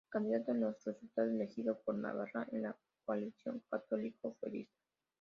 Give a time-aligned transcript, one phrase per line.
[0.09, 4.75] Candidato en las resultó elegido por Navarra en la coalición católico-fuerista.